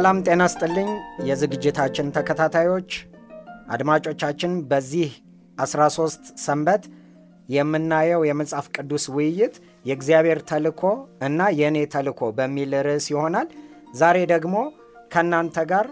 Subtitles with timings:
[0.00, 0.86] ሰላም ጤና ስጥልኝ።
[1.28, 2.90] የዝግጅታችን ተከታታዮች
[3.74, 5.10] አድማጮቻችን፣ በዚህ
[5.58, 6.84] 13 ሰንበት
[7.48, 10.82] የምናየው የመጽሐፍ ቅዱስ ውይይት የእግዚአብሔር ተልኮ
[11.28, 13.50] እና የእኔ ተልኮ በሚል ርዕስ ይሆናል።
[13.94, 14.54] ዛሬ ደግሞ
[15.12, 15.88] ከእናንተ ጋር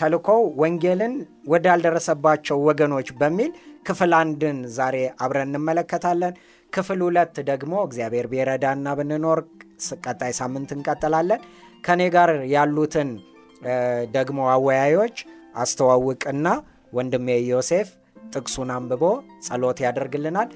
[0.00, 1.14] ተልኮው ወንጌልን
[1.52, 3.52] ወዳልደረሰባቸው ወገኖች በሚል
[3.86, 6.34] ክፍል አንድን ዛሬ አብረን እንመለከታለን።
[6.72, 9.40] ክፍል ሁለት ደግሞ እግዚአብሔር ቢረዳና ብንኖር
[10.04, 11.42] ቀጣይ ሳምንት እንቀጥላለን።
[11.84, 13.10] ከእኔ ጋር ያሉትን
[14.16, 15.16] ደግሞ አወያዮች
[15.56, 16.48] አስተዋውቅና
[16.92, 17.88] ወንድሜ ዮሴፍ
[18.32, 19.02] ጥቅሱን አንብቦ
[19.46, 20.48] ጸሎት ያደርግልናል።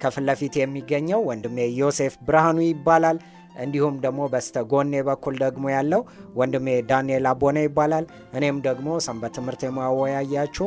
[0.00, 3.18] ከፊት ለፊት የሚገኘው ወንድሜ ዮሴፍ ብርሃኑ ይባላል።
[3.62, 6.00] እንዲሁም ደግሞ በስተ ጎኔ በኩል ደግሞ ያለው
[6.38, 10.66] ወንድሜ ዳንኤል አቦነ ይባላል። እኔም ደግሞ ሰንበት ትምህርት የማወያያችሁ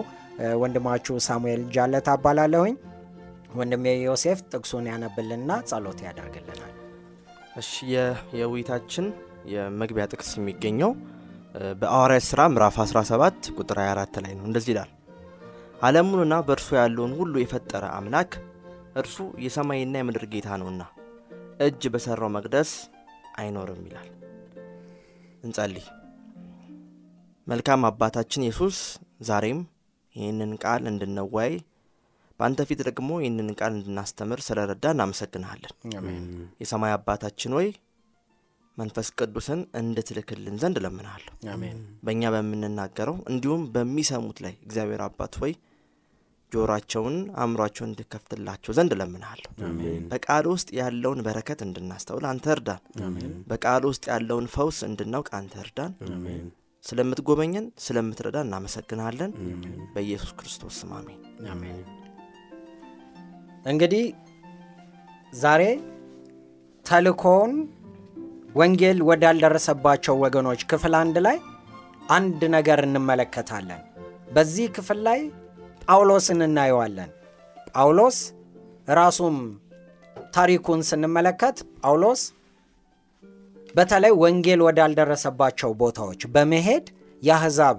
[0.62, 2.76] ወንድማችሁ ሳሙኤል ጃለት አባላለሁኝ።
[3.58, 6.74] ወንድሜ ዮሴፍ ጥቅሱን ያነብልንና ጸሎት ያደርግልናል።
[7.58, 7.72] እሺ
[8.40, 9.06] የውይይታችን
[9.48, 10.92] የመግቢያ ጥቅስ የሚገኘው
[11.80, 14.92] በሐዋርያት ሥራ ምዕራፍ 17 ቁጥር 24 ላይ ነው። እንደዚህ ይላል፣
[15.82, 18.32] ዓለሙንና በእርሱ ያለውን ሁሉ የፈጠረ አምላክ
[19.02, 20.84] እርሱ የሰማይና የምድር ጌታ ነውና
[21.66, 22.72] እጅ በሠራው መቅደስ
[23.38, 24.10] አይኖርም ይላል።
[25.44, 25.86] እንጸልይ።
[27.48, 28.78] መልካም አባታችን ኢየሱስ
[29.28, 29.60] ዛሬም
[30.16, 31.54] ይህንን ቃል እንድንወያይ
[32.40, 35.74] በአንተ ፊት ደግሞ ይህንን ቃል እንድናስተምር ስለረዳ እናመሰግንሃለን።
[36.62, 37.68] የሰማይ አባታችን ሆይ
[38.78, 41.34] መንፈስ ቅዱስን እንድትልክልን ዘንድ እለምንሃለሁ።
[42.06, 45.54] በእኛ በምንናገረው እንዲሁም በሚሰሙት ላይ እግዚአብሔር አባት ሆይ
[46.52, 49.50] ጆሮአቸውን አእምሯቸውን እንድከፍትላቸው ዘንድ እለምንሃለሁ።
[50.12, 52.82] በቃል ውስጥ ያለውን በረከት እንድናስተውል አንተ እርዳን።
[53.50, 55.94] በቃል ውስጥ ያለውን ፈውስ እንድናውቅ አንተ እርዳን።
[56.84, 59.32] ስለምትጎበኘን ስለምትረዳ እናመሰግንሃለን።
[59.94, 61.20] በኢየሱስ ክርስቶስ ስም አሜን።
[63.66, 64.04] እንግዲህ
[65.34, 65.64] ዛሬ
[66.86, 67.54] ተልኮውን
[68.58, 71.38] ወንጌል ወዳልደረሰባቸው ወገኖች ክፍል አንድ ላይ
[72.10, 73.82] አንድ ነገር እንመለከታለን።
[74.36, 75.20] በዚህ ክፍል ላይ
[75.84, 77.12] ጳውሎስን እናየዋለን።
[77.72, 78.18] ጳውሎስ
[78.92, 79.36] ራሱም
[80.34, 82.22] ታሪኩን ስንመለከት ጳውሎስ
[83.76, 86.86] በተለይ ወንጌል ወዳልደረሰባቸው ቦታዎች በመሄድ
[87.22, 87.78] የአሕዛብ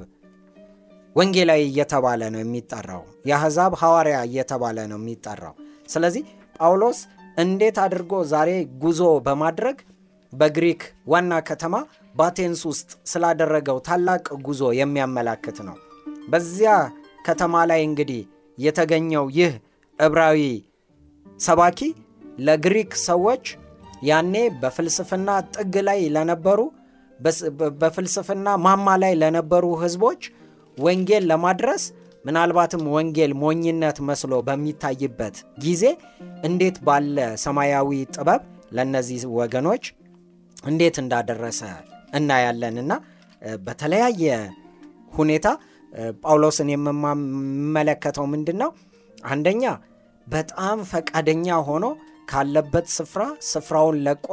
[1.17, 5.55] ወንጌላዊ እየተባለ ነው የሚጠራው። የአሕዛብ ሐዋርያ እየተባለ ነው የሚጠራው።
[5.89, 6.25] ስለዚህ
[6.59, 6.99] ጳውሎስ
[7.37, 8.51] እንዴት አድርጎ ዛሬ
[8.83, 9.79] ጉዞ በማድረግ
[10.33, 10.81] በግሪክ
[11.13, 11.75] ዋና ከተማ
[12.15, 15.77] በአቴንስ ውስጥ ስላደረገው ታላቅ ጉዞ የሚያመላክት ነው።
[16.33, 16.73] በዚያ
[17.23, 18.21] ከተማ ላይ እንግዲህ
[18.59, 19.53] የተገኘው ይህ
[19.99, 20.41] ዕብራዊ
[21.41, 21.81] ሰባኪ
[22.39, 23.45] ለግሪክ ሰዎች
[24.03, 26.59] ያኔ በፍልስፍና ጥግ ላይ ለነበሩ
[27.81, 30.21] በፍልስፍና ማማ ላይ ለነበሩ ሕዝቦች
[30.79, 31.85] ወንጌል ለማድረስ
[32.25, 35.85] ምናልባትም ወንጌል ሞኝነት መስሎ በሚታይበት ጊዜ
[36.43, 38.43] እንዴት ባለ ሰማያዊ ጥበብ
[38.77, 39.85] ለእነዚህ ወገኖች
[40.63, 41.61] እንዴት እንዳደረሰ
[42.19, 42.93] እናያለንና
[43.63, 44.25] በተለያየ
[45.13, 45.47] ሁኔታ
[46.23, 48.71] ጳውሎስን የምመለከተው ምንድን ነው?
[49.27, 49.63] አንደኛ
[50.27, 51.85] በጣም ፈቃደኛ ሆኖ
[52.31, 54.27] ካለበት ስፍራ ስፍራውን ለቆ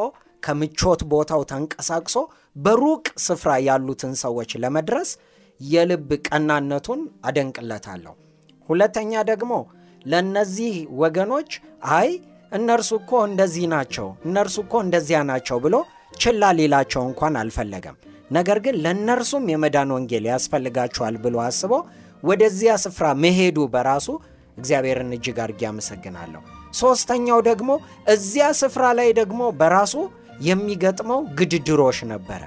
[0.43, 2.17] ከምቾት ቦታው ተንቀሳቅሶ
[2.55, 5.09] በሩቅ ስፍራ ያሉትን ሰዎች ለመድረስ
[5.59, 8.13] የልብ ቀናነቱን አደንቅለታለሁ።
[8.69, 9.53] ሁለተኛ ደግሞ
[10.05, 11.51] ለእነዚህ ወገኖች
[11.97, 12.09] አይ
[12.51, 15.75] እነርሱ እኮ እንደዚህ ናቸው፣ እነርሱ እኮ እንደዚያ ናቸው ብሎ
[16.19, 17.97] ችላ ሊላቸው እንኳን አልፈለገም።
[18.31, 21.71] ነገር ግን ለእነርሱም የመዳን ወንጌል ያስፈልጋቸዋል ብሎ አስቦ
[22.23, 24.07] ወደዚያ ስፍራ መሄዱ በራሱ
[24.57, 26.41] እግዚአብሔርን እጅግ አድርጌ አመሰግናለሁ።
[26.79, 27.69] ሦስተኛው ደግሞ
[28.13, 29.93] እዚያ ስፍራ ላይ ደግሞ በራሱ
[30.47, 32.41] የሚገጥመው ግድድሮሽ ነበረ።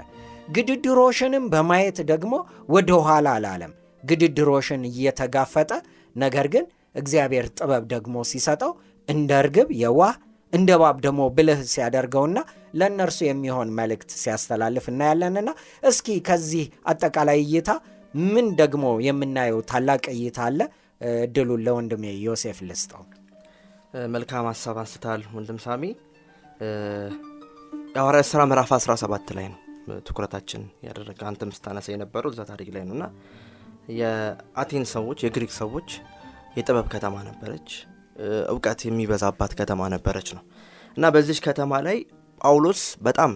[0.55, 2.33] ግድድሮሽንም በማየት ደግሞ
[2.69, 3.73] ወደ ኋላ አላለም።
[4.03, 5.71] ግድድሮሽን እየተጋፈጠ
[6.15, 6.65] ነገር ግን
[6.95, 8.71] እግዚአብሔር ጥበብ ደግሞ ሲሰጠው
[9.07, 10.15] እንደ እርግብ የዋህ
[10.53, 12.37] እንደ እባብ ደግሞ ብልህ ሲያደርገውና
[12.73, 15.49] ለእነርሱ የሚሆን መልእክት ሲያስተላልፍ እናያለንና
[15.83, 17.69] እስኪ ከዚህ አጠቃላይ እይታ
[18.13, 20.59] ምን ደግሞ የምናየው ታላቅ እይታ አለ?
[21.21, 23.03] እድሉን ለወንድሜ ዮሴፍ ልስጠው።
[24.13, 25.83] መልካም ሀሳብ አንስታል ወንድም ሳሚ።
[27.91, 29.59] የሐዋርያት ሥራ ምዕራፍ 17 ላይ ነው
[30.07, 33.05] ትኩረታችን ያደረገ አንተም ስታነሳ የነበረው እዛ ታሪክ ላይ ነው እና
[33.99, 35.89] የአቴን ሰዎች የግሪክ ሰዎች
[36.57, 37.69] የጥበብ ከተማ ነበረች።
[38.53, 40.43] እውቀት የሚበዛባት ከተማ ነበረች ነው
[40.97, 41.97] እና በዚች ከተማ ላይ
[42.41, 43.31] ጳውሎስ በጣም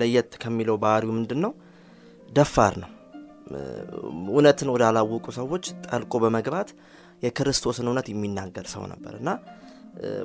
[0.00, 1.52] ለየት ከሚለው ባህሪው ምንድን ነው
[2.28, 2.90] ደፋር ነው።
[4.30, 6.68] እውነትን ወዳላወቁ ሰዎች ጠልቆ በመግባት
[7.22, 9.30] የክርስቶስን እውነት የሚናገር ሰው ነበር እና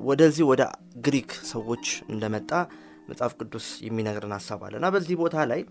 [0.07, 0.63] ወደዚህ ወደ
[1.05, 2.51] ግሪክ ሰዎች እንደመጣ
[3.09, 5.61] መጽሐፍ ቅዱስ የሚነግረን ሀሳብ አለ እና በዚህ ቦታ ላይ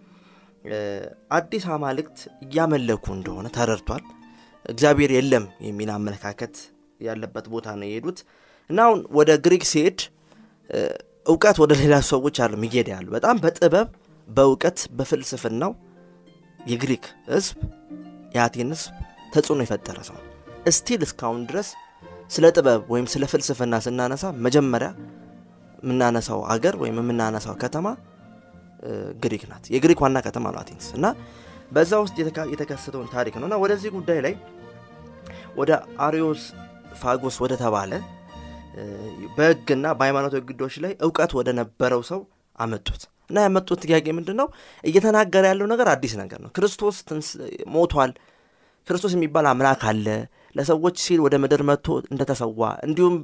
[1.37, 4.05] አዲስ አማልክት እያመለኩ እንደሆነ ተረድቷል።
[4.65, 6.55] እግዚአብሔር የለም የሚል አመለካከት
[7.01, 8.19] ያለበት ቦታ ነው የሄዱት።
[8.71, 10.01] እና አሁን ወደ ግሪክ ሲሄድ
[11.27, 13.89] እውቀት ወደ ሌላ ሰዎች አለም እየሄደ ያሉ። በጣም በጥበብ
[14.29, 15.73] በእውቀት በፍልስፍናው
[16.61, 17.57] የግሪክ ህዝብ
[18.35, 18.93] የአቴን ህዝብ
[19.35, 20.17] ተጽዕኖ የፈጠረ ሰው።
[20.71, 21.69] still እስካሁን ድረስ
[22.31, 24.89] ስለ ጥበብ ወይም ስለ ፍልስፍና ስናነሳ መጀመሪያ
[25.83, 27.87] የምናነሳው አገር ወይም የምናነሳው ከተማ
[29.23, 31.07] ግሪክ ናት። የግሪክ ዋና ከተማ ነው አቴንስ። እና
[31.73, 32.17] በዛ ውስጥ
[32.53, 34.35] የተከሰተውን ታሪክ ነው። እና ወደዚህ ጉዳይ ላይ
[35.57, 35.71] ወደ
[36.07, 36.43] አሪዮስ
[37.01, 37.93] ፋጎስ ወደ ተባለ
[39.37, 42.21] በህግና በሃይማኖታዊ ግዶች ላይ እውቀት ወደ ነበረው ሰው
[42.59, 44.49] አመጡት። እና ያመጡት ጥያቄ ምንድን ነው
[44.85, 46.97] እየተናገረ ያለው ነገር አዲስ ነገር ነው። ክርስቶስ
[47.75, 48.13] ሞቷል።
[48.89, 50.07] ክርስቶስ የሚባል አምላክ አለ።
[50.55, 53.17] ለሰዎች ሲል ወደ ምድር መጥቶ እንደተሰዋ እንዲሁም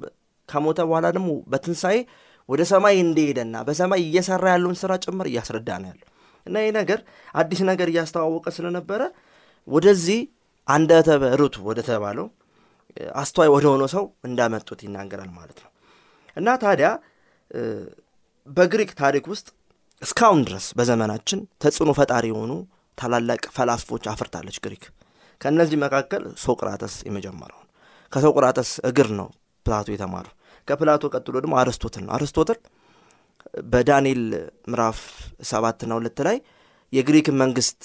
[0.48, 1.98] ከሞተ በኋላ ደግሞ በትንሣኤ
[2.48, 6.08] ወደ ሰማይ እንደሄደና በሰማይ እየሰራ ያለውን ስራ ጭምር እያስረዳ ነው ያለው።
[6.46, 6.98] እና ይህ ነገር
[7.34, 9.02] አዲስ ነገር እያስተዋወቀ ስለነበረ
[9.68, 10.20] ወደዚህ
[10.68, 11.08] አንደበተ
[11.40, 12.26] ርቱዕ ወደ ተባለው
[13.14, 15.70] አስተዋይ ወደ ሆነው ሰው እንዳመጡት ይናገራል ማለት ነው።
[16.36, 16.88] እና ታዲያ
[18.46, 19.48] በግሪክ ታሪክ ውስጥ
[20.02, 22.52] እስካሁን ድረስ በዘመናችን ተጽዕኖ ፈጣሪ የሆኑ
[22.98, 24.84] ታላላቅ ፈላስፎች አፍርታለች ግሪክ።
[25.40, 27.60] ከእነዚህ መካከል ሶቅራተስ የመጀመሪያው
[28.12, 29.28] ከሶቅራተስ እግር ነው
[29.66, 30.34] ፕላቶ የተማረው።
[30.68, 32.58] ከፕላቶ ቀጥሎ ደግሞ አርስቶትል ነው። አርስቶትል
[33.72, 34.22] በዳንኤል
[34.66, 34.98] ምዕራፍ
[35.44, 36.36] ሰባትና ሁለት ላይ
[36.92, 37.80] የግሪክን መንግስት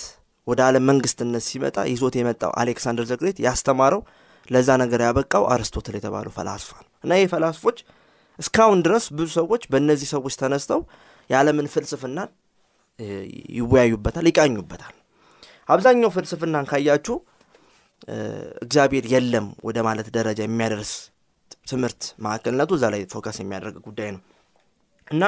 [0.47, 4.01] ወደ ዓለም መንግስትነት ሲመጣ ይዞት የመጣው አሌክሳንደር ዘግሬት ያስተማረው
[4.47, 7.77] ለዛ ነገር ያበቃው አርስቶትል የተባለው ፈላስፋ ነው። እና ይህ ፈላስፎች
[8.39, 10.81] እስካሁን ድረስ ብዙ ሰዎች በእነዚህ ሰዎች ተነስተው
[11.29, 12.29] የዓለምን ፍልስፍናን
[13.57, 14.95] ይወያዩበታል ይቃኙበታል።
[15.69, 17.15] አብዛኛው ፍልስፍናን ካያችሁ
[18.63, 20.91] እግዚአብሔር የለም ወደ ማለት ደረጃ የሚያደርስ
[21.69, 24.21] ትምህርት ማዕከልነቱ እዛ ላይ focus የሚያደርግ ጉዳይ ነው።
[25.07, 25.23] እና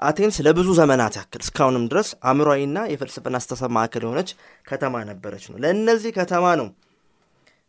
[0.00, 4.30] አቴንስ ለብዙ ዘመናት ያክል እስካሁንም ድረስ አእምሯዊና የፍልስፍና አስተሳሰብ ማዕከል የሆነች
[4.68, 6.68] ከተማ ነበረች ነው። ለእነዚህ ከተማ ነው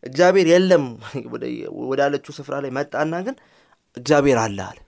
[0.04, 0.86] እግዚአብሔር የለም
[1.90, 3.36] ወዳለችው ስፍራ ላይ መጣና ግን
[3.98, 4.80] እግዚአብሔር አለ አለ።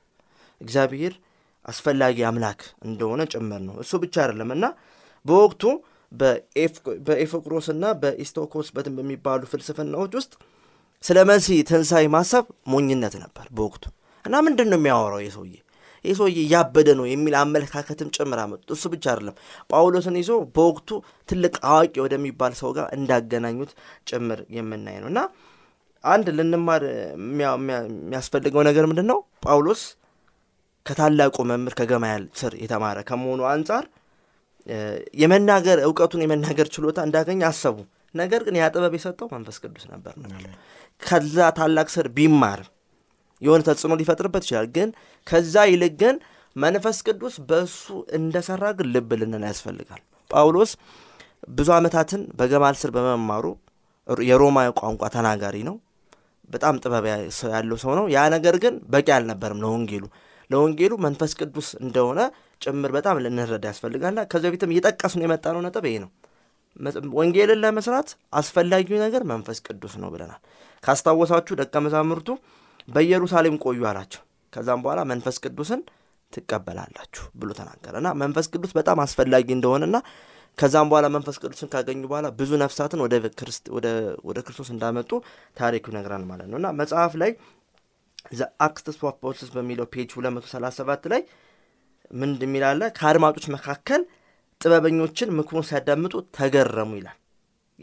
[0.61, 1.13] እግዚአብሔር
[1.65, 4.65] አስፈላጊ አምላክ እንደሆነ ጭምር ነው። እሱ ብቻ አይደለም እና
[5.25, 5.63] በወቅቱ
[7.07, 10.33] በኤፊቆሮስና በኢስጦኢኮስ በትን በሚባሉ ፍልስፍናዎች ውስጥ
[11.03, 13.83] ስለ መሲህ ትንሣኤ ማሰብ ሞኝነት ነበር በወቅቱ።
[14.25, 15.53] እና ምንድን ነው የሚያወራው የሰውዬ
[16.06, 19.36] ይህ ሰውዬ እያበደ ነው የሚል አመለካከትም ጭምር አመጡት። እሱ ብቻ አይደለም
[19.69, 20.89] ጳውሎስን ይዞ በወቅቱ
[21.30, 23.71] ትልቅ አዋቂ ወደሚባል ሰው ጋር እንዳገናኙት
[24.09, 25.21] ጭምር የምናይ ነው። እና
[26.03, 26.83] አንድ ልንማር
[27.42, 29.81] የሚያስፈልገው ነገር ምንድን ነው ጳውሎስ
[30.86, 33.83] ከታላቁ መምህር ከገማያል ስር የተማረ ከመሆኑ አንጻር
[35.21, 37.77] የመናገር እውቀቱን የመናገር ችሎታ እንዳገኝ አሰቡ።
[38.15, 40.31] ነገር ግን ያ ጥበብ የሰጠው መንፈስ ቅዱስ ነበር። ነው
[41.01, 42.69] ከዛ ታላቅ ስር ቢማርም
[43.41, 44.89] የሆነ ተጽዕኖ ሊፈጥርበት ይችላል። ግን
[45.27, 46.16] ከዛ ይልቅ ግን
[46.56, 47.83] መንፈስ ቅዱስ በእሱ
[48.18, 50.71] እንደሰራ ግን ልብ ልንን ያስፈልጋል። ጳውሎስ
[51.51, 53.45] ብዙ ዓመታትን በገማል ስር በመማሩ
[54.23, 55.75] የሮማ ቋንቋ ተናጋሪ ነው።
[56.49, 57.06] በጣም ጥበብ
[57.51, 60.04] ያለው ሰው ነው። ያ ነገር ግን በቂ አልነበርም ለወንጌሉ።
[60.49, 62.19] ለወንጌሉ መንፈስ ቅዱስ እንደሆነ
[62.61, 66.09] ጭምር በጣም ልንረዳ ያስፈልጋልና ከዚ በፊትም እየጠቀስ ነው የመጣ ነው ነጥብ ይሄ ነው።
[67.18, 70.42] ወንጌልን ለመስራት አስፈላጊው ነገር መንፈስ ቅዱስ ነው ብለናል።
[70.83, 72.30] ካስታወሳችሁ ደቀ መዛሙርቱ
[72.88, 74.21] በኢየሩሳሌም ቆዩ አላቸው።
[74.54, 75.81] ከዛም በኋላ መንፈስ ቅዱስን
[76.33, 79.97] ትቀበላላችሁ ብሎ ተናገረ እና መንፈስ ቅዱስ በጣም አስፈላጊ እንደሆነና
[80.57, 83.02] ከዛም በኋላ መንፈስ ቅዱስን ካገኙ በኋላ ብዙ ነፍሳትን
[84.28, 85.11] ወደ ክርስቶስ እንዳመጡ
[85.57, 87.31] ታሪኩ ይነግራል ማለት ነው እና መጽሐፍ ላይ
[88.33, 89.16] The Acts of
[89.56, 91.21] በሚለው page 237 ላይ
[92.11, 94.02] ምን የሚላለ ከአድማጮች መካከል
[94.61, 97.18] ጥበበኞችን ምክሩን ሲያዳምጡ ተገረሙ ይላል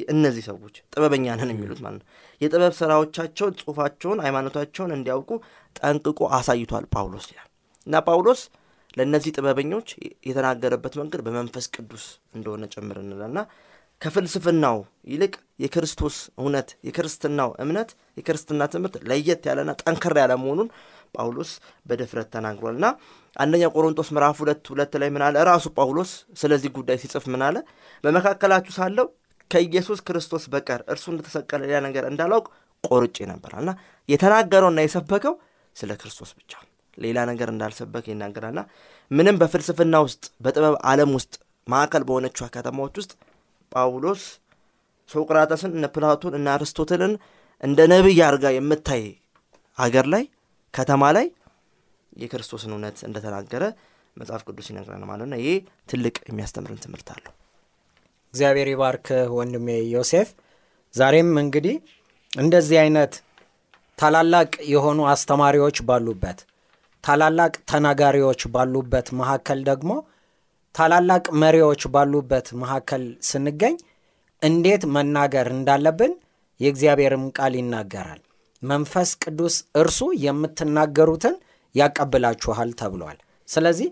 [0.08, 2.08] እነዚህ ሰዎች ጥበበኛ ነን የሚሉት ማለት ነው።
[2.40, 5.30] የጥበብ ስራዎቻቸውን ጽሁፋቸውን ሃይማኖታቸውን እንዲያውቁ
[5.76, 7.48] ጠንቅቆ አሳይቷል ጳውሎስ ይላል።
[7.86, 8.42] እና ጳውሎስ
[8.96, 9.88] ለእነዚህ ጥበበኞች
[10.28, 13.40] የተናገረበት መንገድ በመንፈስ ቅዱስ እንደሆነ ጭምር እንላልና
[14.00, 14.76] ከፍልስፍናው
[15.12, 17.88] ይልቅ የክርስቶስ እውነት የክርስትናው እምነት
[18.18, 20.68] የክርስትና ትምህርት ለየት ያለና ጠንከር ያለ መሆኑን
[21.14, 21.50] ጳውሎስ
[21.86, 22.86] በድፍረት ተናግሯል። እና
[23.36, 27.56] አንደኛ ቆሮንቶስ ምዕራፍ ሁለት ሁለት ላይ ምናለ ራሱ ጳውሎስ ስለዚህ ጉዳይ ሲጽፍ ምናለ
[28.04, 29.08] በመካከላችሁ ሳለው
[29.50, 32.46] ከኢየሱስ ክርስቶስ በቀር እርሱ እንደተሰቀለ ሌላ ነገር እንዳላውቅ
[32.84, 33.16] ቆርጬ
[33.58, 33.70] እና
[34.08, 35.34] የተናገረውና የሰበከው
[35.76, 36.52] ስለ ክርስቶስ ብቻ
[36.96, 38.60] ሌላ ነገር እንዳልሰበከ ይናገራልና
[39.10, 41.34] ምንም በፍልስፍና ውስጥ በጥበብ ዓለም ውስጥ
[41.66, 43.12] ማዕከል በሆነችው ከተማዎች ውስጥ
[43.72, 44.22] ጳውሎስ
[45.08, 47.12] ሶቅራጠስን እነ ፕላቶን እነ አርስቶትልን
[47.62, 49.04] እንደ ነቢይ አርጋ የምታይ
[49.78, 50.24] አገር ላይ
[50.74, 51.26] ከተማ ላይ
[52.16, 53.64] የክርስቶስን እውነት እንደተናገረ
[54.16, 55.50] መጽሐፍ ቅዱስ ይነግረን ማለት ነው። ይሄ
[55.88, 57.32] ትልቅ የሚያስተምርን ትምህርት አለው።
[58.34, 59.06] እግዚአብሔር ይባርክ
[59.36, 60.28] ወንድሜ ዮሴፍ።
[60.94, 61.76] ዛሬም እንግዲህ
[62.30, 63.12] እንደዚህ አይነት
[63.98, 66.38] ታላላቅ የሆኑ አስተማሪዎች ባሉበት
[67.04, 69.90] ታላላቅ ተናጋሪዎች ባሉበት መካከል ደግሞ
[70.74, 73.76] ታላላቅ መሪዎች ባሉበት መካከል ስንገኝ
[74.42, 76.12] እንዴት መናገር እንዳለብን
[76.60, 78.20] የእግዚአብሔርም ቃል ይናገራል።
[78.62, 81.34] መንፈስ ቅዱስ እርሱ የምትናገሩትን
[81.74, 83.18] ያቀብላችኋል ተብሏል።
[83.48, 83.88] ስለዚህ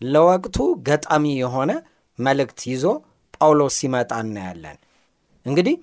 [0.00, 0.56] ለወቅቱ
[0.88, 1.70] ገጣሚ የሆነ
[2.18, 2.84] መልእክት ይዞ
[3.40, 4.78] ጳውሎስ ሲመጣ እናያለን።
[5.46, 5.76] እንግዲህ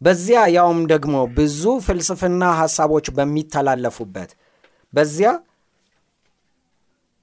[0.00, 4.30] በዚያ ያውም ደግሞ ብዙ ፍልስፍና ሐሳቦች በሚተላለፉበት
[4.92, 5.28] በዚያ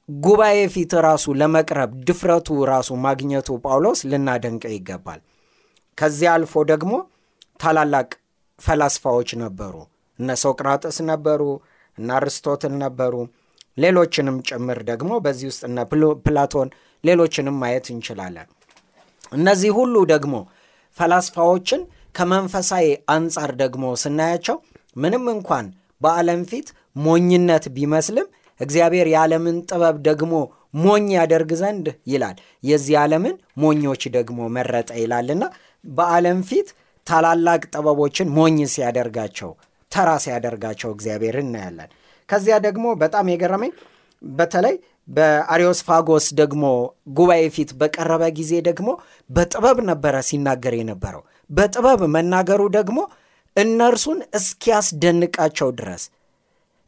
[0.10, 5.22] ጉባኤ ፊት ራሱ ለመቅረብ ድፍረቱ ራሱ ማግኘቱ ጳውሎስ ልናደንቀ ይገባል።
[5.98, 6.94] ከዚያ አልፎ ደግሞ
[7.60, 8.10] ታላላቅ
[8.60, 9.76] ፈላስፋዎች ነበሩ።
[10.20, 11.42] እነ ሶቅራጥስ ነበሩ፣
[11.98, 13.14] እነ አርስቶትል ነበሩ።
[13.78, 15.78] ሌሎችንም ጭምር ደግሞ በዚህ ውስጥ እነ
[16.26, 16.70] ፕላቶን፣
[17.04, 18.50] ሌሎችንም ማየት እንችላለን።
[19.34, 20.36] እነዚህ ሁሉ ደግሞ
[20.96, 21.82] ፈላስፋዎችን
[22.16, 24.58] ከመንፈሳዊ አንጻር ደግሞ ስናያቸው
[24.96, 25.68] ምንም እንኳን
[26.02, 26.68] በዓለም ፊት
[27.06, 28.28] ሞኝነት ቢመስልም
[28.60, 30.34] እግዚአብሔር የዓለምን ጥበብ ደግሞ
[30.84, 35.44] ሞኝ ያደርግ ዘንድ ይላል የዚህ ዓለምን ሞኞች ደግሞ መረጠ ይላልና
[35.84, 36.70] በዓለም ፊት
[37.08, 39.52] ታላላቅ ጥበቦችን ሞኝ ሲያደርጋቸው
[39.92, 41.90] ተራ ሲያደርጋቸው እግዚአብሔር እናያለን።
[42.30, 43.72] ከዚያ ደግሞ በጣም የገረመኝ
[44.22, 44.76] በተለይ
[45.08, 46.64] በአሪዮስፋጎስ ደግሞ
[47.18, 48.90] ጉባኤ ፊት በቀረበ ጊዜ ደግሞ
[49.30, 53.00] በጥበብ ነበረ ሲናገር የነበረው። በጥበብ መናገሩ ደግሞ
[53.56, 56.04] እነርሱን እስኪያስደንቃቸው ድረስ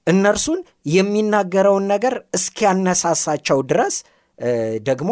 [0.08, 0.60] እነርሱን
[0.96, 3.96] የሚናገረውን ነገር እስኪያነሳሳቸው ድረስ
[4.88, 5.12] ደግሞ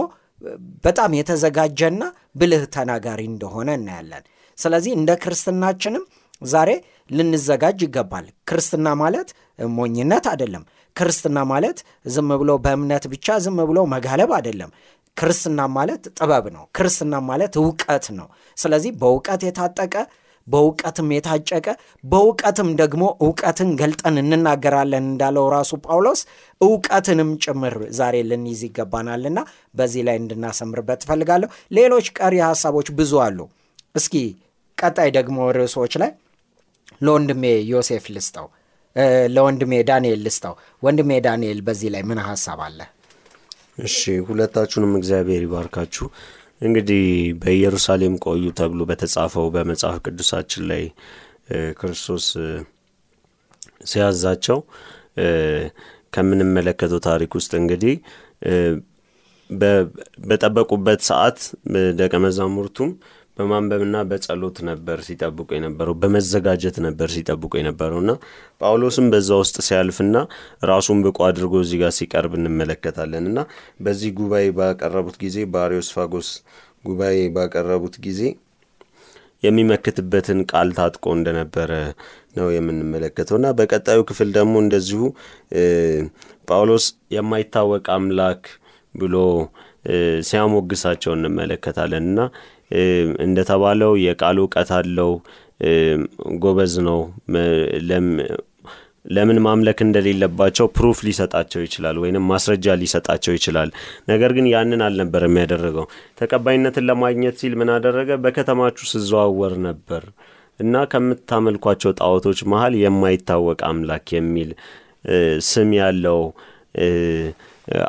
[0.85, 2.03] በጣም የተዘጋጀና
[2.35, 4.23] ብልህ ተናጋሪ እንደሆነ እናያለን።
[4.57, 6.03] ስለዚህ እንደ ክርስትናችንም
[6.45, 6.69] ዛሬ
[7.09, 9.29] ልንዘጋጅ ይገባል። ክርስትና ማለት
[9.75, 10.63] ሞኝነት አይደለም።
[10.95, 14.71] ክርስትና ማለት ዝም ብሎ በእምነት ብቻ ዝም ብሎ መጋለብ አይደለም።
[15.17, 19.95] ክርስትና ማለት ጥበብ ነው። ክርስትና ማለት እውቀት ነው። ስለዚህ በእውቀት የታጠቀ
[20.47, 21.67] በእውቀትም የታጨቀ
[22.03, 26.21] በእውቀትም ደግሞ እውቀትን ገልጠን እንናገራለን እንዳለው ራሱ ጳውሎስ
[26.61, 29.39] እውቀትንም ጭምር ዛሬ ልንይዝ ይገባናልና
[29.75, 33.39] በዚህ ላይ እንድናሰምርበት ትፈልጋለሁ። ሌሎች ቀሪ ሀሳቦች ብዙ አሉ።
[33.95, 34.15] እስኪ
[34.77, 36.11] ቀጣይ ደግሞ ርዕሶች ላይ
[37.01, 38.47] ለወንድሜ ዮሴፍ ልስጠው፣
[39.35, 42.79] ለወንድሜ ዳንኤል ልስጠው። ወንድሜ ዳንኤል በዚህ ላይ ምን ሀሳብ አለ?
[43.79, 46.07] እሺ ሁለታችሁንም እግዚአብሔር ይባርካችሁ።
[46.61, 47.05] እንግዲህ
[47.41, 50.83] በኢየሩሳሌም ቆዩ ተብሎ በተጻፈው በመጽሐፍ ቅዱሳችን ላይ
[51.79, 52.25] ክርስቶስ
[53.91, 54.59] ሲያዛቸው
[56.13, 57.95] ከምንመለከተው ታሪክ ውስጥ እንግዲህ
[60.29, 61.39] በጠበቁበት ሰዓት
[61.99, 62.91] ደቀ መዛሙርቱም
[63.37, 68.11] በማንበብና በጸሎት ነበር ሲጠብቁ የነበረው በመዘጋጀት ነበር ሲጠብቁ የነበረው እና
[68.61, 70.17] ጳውሎስም በዛ ውስጥ ሲያልፍና
[70.71, 73.39] ራሱን ብቁ አድርጎ እዚህ ጋር ሲቀርብ እንመለከታለን እና
[73.81, 76.29] በዚህ ጉባኤ ባቀረቡት ጊዜ በአሪዮስፋጎስ
[76.85, 78.21] ጉባኤ ባቀረቡት ጊዜ
[79.43, 81.71] የሚመክትበትን ቃል ታጥቆ እንደነበረ
[82.37, 85.01] ነው የምንመለከተው እና በቀጣዩ ክፍል ደግሞ እንደዚሁ
[86.47, 86.85] ጳውሎስ
[87.15, 88.43] የማይታወቅ አምላክ
[88.95, 89.15] ብሎ
[90.27, 92.19] ሲያሞግሳቸው እንመለከታለን እና
[93.25, 95.11] እንደተባለው የቃሉ እውቀት አለው፣
[96.43, 96.99] ጎበዝ ነው።
[99.11, 103.69] ለምን ማምለክ እንደሌለባቸው ፕሩፍ ሊሰጣቸው ይችላል፣ ወይንም ማስረጃ ሊሰጣቸው ይችላል።
[104.09, 105.85] ነገር ግን ያንን አልነበር የሚያደረገው።
[106.21, 108.09] ተቀባይነትን ለማግኘት ሲል ምን አደረገ?
[108.23, 110.05] በከተማችሁ ስዘዋወር ነበር
[110.59, 114.49] እና ከምታመልኳቸው ጣዖቶች መሀል የማይታወቅ አምላክ የሚል
[115.47, 116.19] ስም ያለው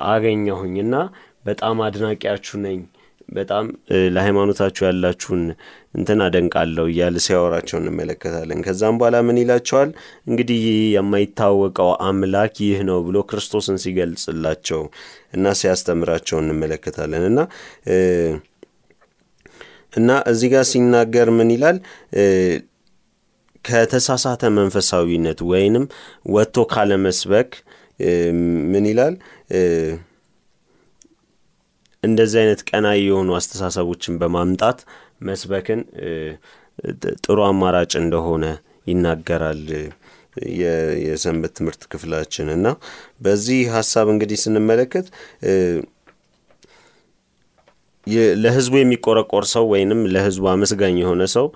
[0.09, 0.95] አገኘሁኝ እና
[1.47, 2.79] በጣም አድናቂያችሁ ነኝ
[3.29, 3.67] በጣም
[4.15, 5.43] ለሃይማኖታችሁ ያላችሁን
[5.95, 9.91] እንትን አደንቃለሁ እያለ ሲያወራቸው እንመለከታለን። ከዛም በኋላ ምን ይላቸዋል?
[10.29, 14.83] እንግዲህ ይህ የማይታወቀው አምላክ ይህ ነው ብሎ ክርስቶስን ሲገልጽላቸው
[15.33, 17.41] እና ሲያስተምራቸው እንመለከታለን እና
[19.93, 21.77] እና እዚህ ጋር ሲናገር ምን ይላል?
[23.65, 25.85] ከተሳሳተ መንፈሳዊነት ወይንም
[26.29, 27.51] ወጥቶ ካለመስበክ
[28.73, 29.15] ምን ይላል
[32.05, 34.79] እንደዚህ አይነት ቀናይ የሆኑ አስተሳሰቦችን በማምጣት
[35.29, 35.81] መስበክን
[37.25, 38.45] ጥሩ አማራጭ እንደሆነ
[38.91, 39.63] ይናገራል
[41.05, 42.67] የሰንበት ትምህርት ክፍላችን። እና
[43.21, 45.07] በዚህ ሀሳብ እንግዲህ ስንመለከት
[48.37, 51.47] ለህዝቡ የሚቆረቆር ሰው ወይንም ለህዝቡ አመስጋኝ የሆነ ሰው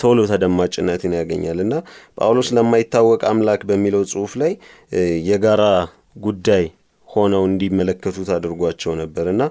[0.00, 1.74] ቶሎ ተደማጭነትን ያገኛል። እና
[2.18, 4.52] ጳውሎስ ለማይታወቅ አምላክ በሚለው ጽሁፍ ላይ
[5.28, 5.64] የጋራ
[6.24, 6.64] ጉዳይ
[7.12, 9.42] ሆነው እንዲመለከቱት አድርጓቸው ነበር እና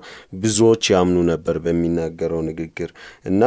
[0.41, 2.91] ብዙዎች ያምኑ ነበር በሚናገረው ንግግር
[3.25, 3.41] እና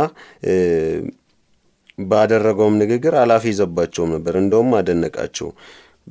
[2.05, 5.49] ባደረገውም ንግግር አላፊ ይዘባቸውም ነበር። እንደውም አደነቃቸው።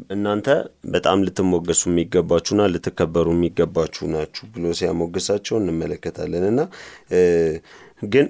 [0.10, 0.48] እናንተ
[0.94, 6.62] በጣም ልትሞገሱ የሚገባችሁና ልትከበሩ የሚገባችሁ ናችሁ ብሎ ሲያሞግሳቸው እንመለከታለን እና
[8.06, 8.28] ግን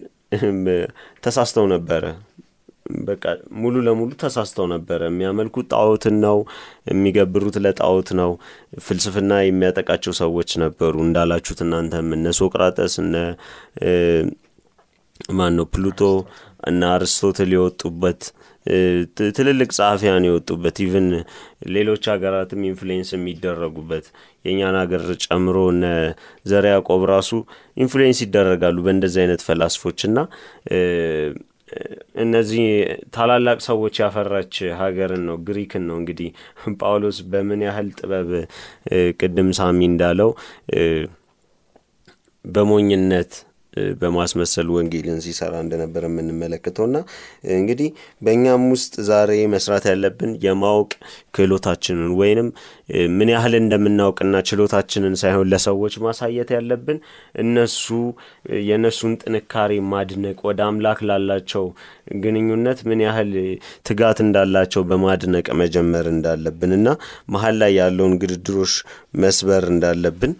[1.24, 2.04] ተሳስተው ነበረ
[3.06, 3.24] በቃ
[3.56, 6.38] ሙሉ ለሙሉ ተሳስተው ነበረ። የሚያመልኩት ጣዖትን ነው
[6.90, 8.32] የሚገብሩት ለጣዖት ነው።
[8.86, 13.16] ፍልስፍና የሚያጠቃቸው ሰዎች ነበሩ። እንዳላችሁት እናንተም እነ ሶቅራጠስ እነ
[15.34, 16.00] ማን ነው ፕላቶ
[16.68, 18.22] እና አርስቶትል የወጡበት
[19.38, 21.08] ትልልቅ ጸሐፊያን የወጡበት even
[21.76, 24.06] ሌሎች ሀገራትም influence የሚደረጉበት
[24.46, 25.86] የእኛን ሀገር ጨምሮ እነ
[26.46, 27.32] ዘር ያዕቆብ ራሱ
[27.78, 30.18] influence ይደረጋሉ በእንደዚህ አይነት ፈላስፎች እና
[32.24, 32.66] እነዚህ
[33.16, 36.30] ታላላቅ ሰዎች ያፈራች ሀገርን ነው ግሪክን ነው። እንግዲህ
[36.82, 38.30] ጳውሎስ በምን ያህል ጥበብ
[39.20, 40.32] ቅድም ሳሚ እንዳለው
[42.46, 43.34] በሞኝነት
[44.02, 47.00] በማስመሰል ወንጌልን ሲሰራ እንደነበረ የምንመለከተው ና
[47.58, 47.90] እንግዲህ
[48.26, 50.92] በእኛም ውስጥ ዛሬ መስራት ያለብን የማወቅ
[51.36, 52.50] ክህሎታችንን ወይንም
[53.18, 56.98] ምን ያህል እንደምናውቅና ችሎታችንን ሳይሆን ለሰዎች ማሳየት ያለብን
[57.44, 57.86] እነሱ
[58.68, 61.66] የእነሱን ጥንካሬ ማድነቅ ወደ አምላክ ላላቸው
[62.24, 63.32] ግንኙነት ምን ያህል
[63.88, 66.88] ትጋት እንዳላቸው በማድነቅ መጀመር እንዳለብን እና
[67.34, 68.74] መሀል ላይ ያለውን ግድድሮች
[69.24, 70.34] መስበር እንዳለብን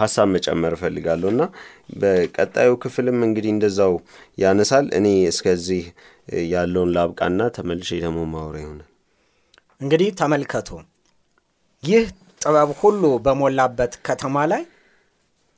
[0.00, 1.42] ሀሳብ መጨመር እፈልጋለሁ። እና
[2.00, 3.94] በቀጣዩ ክፍልም እንግዲህ እንደዛው
[4.38, 5.82] ያነሳል። እኔ እስከዚህ
[6.50, 8.88] ያለውን ላብቃና ተመልሼ ደግሞ ማውራ ይሆናል።
[9.80, 10.68] እንግዲህ ተመልከቱ።
[11.82, 12.04] ይህ
[12.40, 14.62] ጥበብ ሁሉ በሞላበት ከተማ ላይ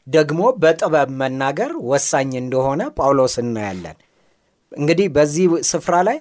[0.06, 3.96] ደግሞ በጥበብ መናገር ወሳኝ እንደሆነ ጳውሎስ እናያለን።
[4.72, 6.18] እንግዲህ በዚህ ስፍራ ላይ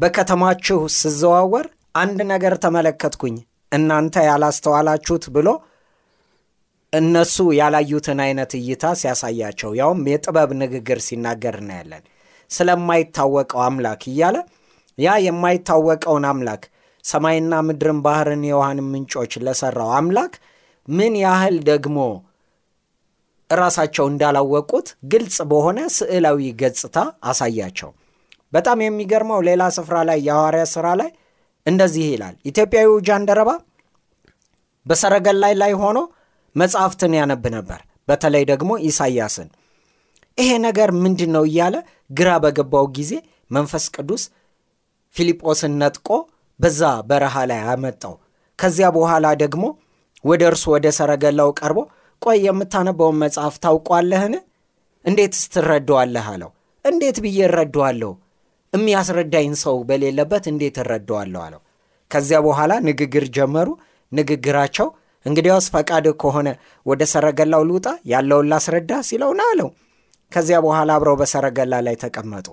[0.00, 3.36] በከተማችሁ ስዘዋወር አንድ ነገር ተመለከትኩኝ።
[3.72, 5.48] እናንተ ያላስተዋላችሁት ብሎ
[6.96, 12.04] እነሱ ያላዩትን አይነት እይታ ሲያሳያቸው ያውም የጥበብ ንግግር ሲናገር እናያለን።
[12.50, 14.36] ስለማይታወቀው አምላክ እያለ
[14.98, 16.62] ያ የማይታወቀውን አምላክ
[17.04, 20.32] ሰማይና ምድርን ባህርን የውሃን ምንጮች ለሰራው አምላክ
[20.88, 21.98] ምን ያህል ደግሞ
[23.50, 26.96] እራሳቸው እንዳላወቁት ግልጽ በሆነ ስዕላዊ ገጽታ
[27.30, 27.90] አሳያቸው።
[28.52, 31.10] በጣም የሚገርመው ሌላ ስፍራ ላይ የሐዋርያ ሥራ ላይ
[31.66, 33.50] እንደዚህ ይላል። ኢትዮጵያዊው ጃንደረባ
[34.86, 35.98] በሰረገላይ ላይ ሆኖ
[36.56, 39.48] መጽሐፍትን ያነብ ነበር በተለይ ደግሞ ኢሳይያስን።
[40.38, 41.76] ይሄ ነገር ምንድን ነው እያለ
[42.10, 43.12] ግራ በገባው ጊዜ
[43.50, 44.22] መንፈስ ቅዱስ
[45.14, 46.08] ፊልጶስን ነጥቆ
[46.60, 48.14] በዛ በረሃ ላይ አመጣው።
[48.58, 49.64] ከዚያ በኋላ ደግሞ
[50.24, 51.78] ወደ እርሱ ወደ ሰረገላው ቀርቦ
[52.22, 54.34] ቆይ የምታነበውን መጽሐፍ ታውቋለህን?
[55.04, 56.50] እንዴትስ ትረደዋለህ አለው።
[56.84, 58.12] እንዴት ብዬ እረደዋለሁ
[58.72, 61.60] የሚያስረዳኝ ሰው በሌለበት እንዴት እረደዋለሁ አለው።
[62.10, 63.68] ከዚያ በኋላ ንግግር ጀመሩ።
[64.12, 64.88] ንግግራቸው
[65.26, 66.48] እንግዲያውስ ፈቃድ ከሆነ
[66.86, 69.68] ወደ ሰረገላው ልውጣ ያለውን ላስረዳ ሲለው አለው።
[70.32, 72.46] ከዚያ በኋላ አብረው በሰረገላ ላይ ተቀመጡ።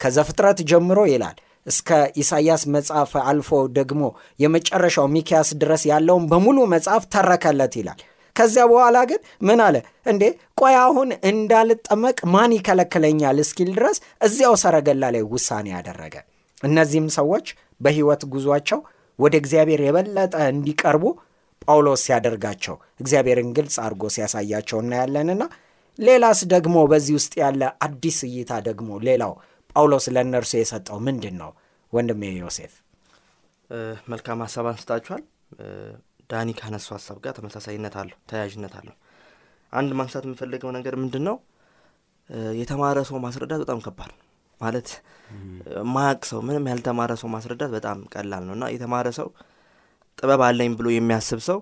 [0.00, 1.88] ከዘፍጥረት ጀምሮ ይላል እስከ
[2.22, 4.02] ኢሳይያስ መጽሐፍ አልፎ ደግሞ
[4.40, 8.00] የመጨረሻው ሚኪያስ ድረስ ያለውን በሙሉ መጽሐፍ ተረከለት ይላል።
[8.36, 9.76] ከዚያ በኋላ ግን ምን አለ?
[10.06, 10.22] እንዴ
[10.58, 13.96] ቆይ አሁን እንዳልጠመቅ ማን ይከለክለኛል እስኪል ድረስ
[14.26, 16.14] እዚያው ሰረገላ ላይ ውሳኔ ያደረገ
[16.62, 17.46] እነዚህም ሰዎች
[17.80, 18.80] በህይወት ጉዟቸው
[19.18, 21.04] ወደ እግዚአብሔር የበለጠ እንዲቀርቡ
[21.62, 25.42] ጳውሎስ ሲያደርጋቸው እግዚአብሔርን ግልጽ አድርጎ ሲያሳያቸው እናያለንና
[25.98, 29.32] ሌላስ ደግሞ በዚህ ውስጥ ያለ አዲስ እይታ ደግሞ ሌላው
[29.76, 31.50] ጳውሎስ ለእነርሱ የሰጠው ምንድን ነው
[31.92, 32.72] ወንድሜ ዮሴፍ።
[34.12, 35.22] መልካም ሀሳብ አንስታችኋል።
[36.30, 38.94] ዳኒ ካነሱ ሀሳብ ጋር ተመሳሳይነት አለው ተያያዥነት አለው።
[39.72, 41.36] አንድ ማንሳት የምፈልገው ነገር ምንድን ነው
[42.60, 44.20] የተማረ ሰው ማስረዳት በጣም ከባድ ነው።
[44.60, 44.88] ማለት
[45.92, 49.28] ማያቅ ሰው ምንም ያልተማረ ሰው ማስረዳት በጣም ቀላል ነው። እና የተማረ ሰው
[50.18, 51.58] ጥበብ አለኝ ብሎ የሚያስብ ሰው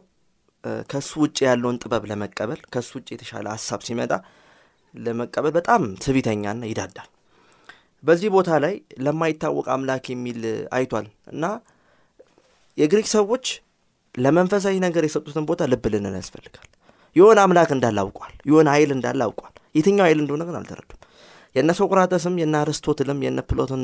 [0.90, 4.12] ከሱ ውጭ ያለውን ጥበብ ለመቀበል ከሱ ውጭ የተሻለ ሀሳብ ሲመጣ
[4.94, 7.08] ለመቀበል በጣም ትቢተኛና ይዳዳል።
[8.04, 8.74] በዚህ ቦታ ላይ
[9.06, 10.40] ለማይታወቅ አምላክ የሚል
[10.72, 11.44] አይቷል እና
[12.78, 13.46] የግሪክ ሰዎች
[14.14, 16.68] ለመንፈሳዊ ነገር የሰጡትን ቦታ ልብ ልንል ያስፈልጋል።
[17.16, 21.00] የሆነ አምላክ እንዳለ አውቋል የሆነ ኃይል እንዳለ አውቋል። የትኛው ኃይል እንደሆነ ግን አልተረዱም።
[21.56, 23.82] የእነ ሶቅራጠስም የእነ አርስቶትልም የእነ ፕላቶን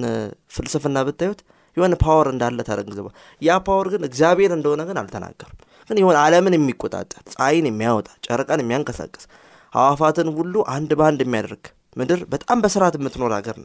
[0.54, 1.40] ፍልስፍና ብታዩት
[1.76, 3.08] የሆነ power እንዳለ ታረግዘባ
[3.42, 5.56] ያ power ግን እግዚአብሔር እንደሆነ ግን አልተናገሩም
[5.90, 9.24] ግን የሆነ አለምን የሚቆጣጠር ፀሐይን የሚያወጣ ጨረቃን የሚያንቀሳቀስ
[9.72, 11.64] አዕዋፋትን ሁሉ አንድ በአንድ የሚያደርግ
[11.96, 13.56] ምድር በጣም በስርዓት የምትኖር ሀገር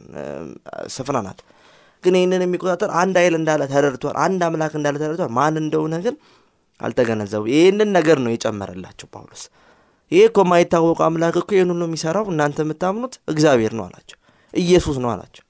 [0.94, 1.40] ስፍራ ናት።
[2.04, 6.14] ግን ይህንን የሚቆጣጠር አንድ ኃይል እንዳለ ተረድቷል አንድ አምላክ እንዳለ ተረድቷል። ማን እንደሆነ ግን
[6.80, 9.42] አልተገነዘቡ ይህንን ነገር ነው የጨመረላቸው ጳውሎስ።
[10.12, 14.18] ይህ እኮ የማይታወቁ አምላክ እኮ ይህን ሁሉ የሚሰራው እናንተ የምታምኑት እግዚአብሔር ነው አላቸው
[14.54, 15.44] ኢየሱስ ነው አላቸው።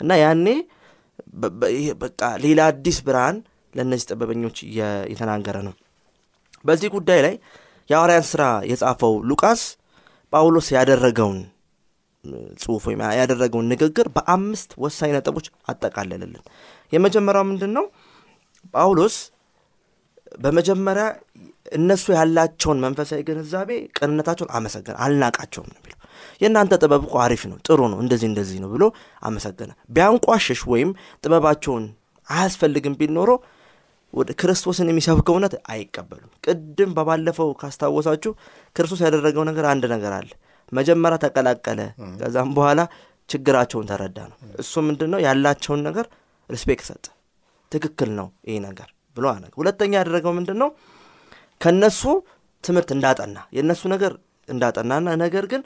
[0.00, 0.46] እና ያኔ
[2.02, 3.36] በቃ ሌላ አዲስ ብርሃን
[3.74, 4.58] ለእነዚህ ጥበበኞች
[5.10, 5.74] የተናገረ ነው።
[6.64, 7.34] በዚህ ጉዳይ ላይ
[7.90, 9.62] የሐዋርያን ስራ የጻፈው ሉቃስ
[10.32, 11.38] ጳውሎስ ያደረገውን
[12.62, 16.42] ጽሁፍ ወይም ያደረገውን ንግግር በአምስት ወሳኝ ነጥቦች አጠቃለልልን
[16.92, 17.84] የመጀመሪያው ምንድን ነው
[18.74, 19.16] ጳውሎስ
[20.40, 21.04] በመጀመሪያ
[21.72, 25.78] እነሱ ያላቸውን መንፈሳዊ ግንዛቤ ቅንነታቸውን አመሰገነ አልናቃቸውም ነው
[26.40, 28.84] የእናንተ ጥበብ እኮ አሪፍ ነው ጥሩ ነው እንደዚህ እንደዚህ ነው ብሎ
[29.22, 30.90] አመሰገነ። ቢያንቋሽሽ ወይም
[31.24, 31.86] ጥበባቸውን
[32.28, 33.30] አያስፈልግም ቢል ኖሮ
[34.12, 38.32] ወደ ክርስቶስን የሚሰብከው እውነት አይቀበሉም። ቅድም በባለፈው ካስታወሳችሁ
[38.76, 40.30] ክርስቶስ ያደረገው ነገር አንድ ነገር አለ።
[40.72, 41.80] መጀመሪያ ተቀላቀለ
[42.20, 42.80] ከዛም በኋላ
[43.28, 46.06] ችግራቸውን ተረዳ ነው። እሱ ምንድን ነው ያላቸውን ነገር
[46.50, 47.04] respect ሰጠ።
[47.72, 50.68] ትክክል ነው ይህ ነገር ብሎ አነ ሁለተኛ ያደረገው ምንድን ነው
[51.60, 52.02] ከነሱ
[52.64, 54.12] ትምህርት እንዳጠና የእነሱ ነገር
[54.48, 55.62] እንዳጠናና ነገር ግን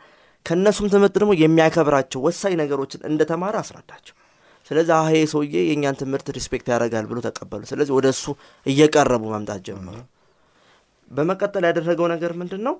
[0.46, 4.14] ከእነሱም ትምህርት ደግሞ የሚያከብራቸው ወሳኝ ነገሮችን እንደተማረ አስረዳቸው።
[4.70, 8.24] ስለዚህ አህ ይሄ ሰውዬ የእኛን ትምህርት respect ያደርጋል ብሎ ተቀበሉ። ስለዚህ ወደ እሱ
[8.66, 9.96] እየቀረቡ መምጣት ጀመሩ።
[11.10, 12.74] በመቀጠል ያደረገው ነገር ምንድን ነው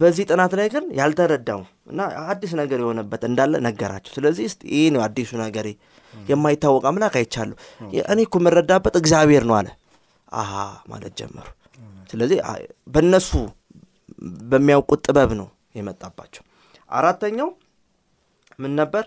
[0.00, 1.60] በዚህ ጥናት ላይ ግን ያልተረዳው
[1.90, 5.68] እና አዲስ ነገር የሆነበት እንዳለ ነገራቸው። ስለዚህ ስ ይህ ነው አዲሱ ነገሬ
[6.12, 7.56] የማይታወቅ አምላክ አይቻለሁ።
[8.06, 9.68] እኔ እኮ የምረዳበት እግዚአብሔር ነው አለ።
[10.32, 10.52] አሃ
[10.88, 11.46] ማለት ጀመሩ።
[12.10, 12.38] ስለዚህ
[12.94, 13.30] በእነሱ
[14.50, 16.42] በሚያውቁት ጥበብ ነው የመጣባቸው
[16.90, 17.48] አራተኛው
[18.58, 19.04] ምን ነበር?